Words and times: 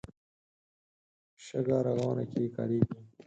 شګه 1.45 1.77
رغونه 1.85 2.23
کې 2.31 2.43
کارېږي. 2.55 2.99